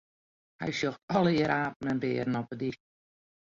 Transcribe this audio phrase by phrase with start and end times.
[0.61, 2.79] Hy sjocht allegear apen en bearen op 'e dyk.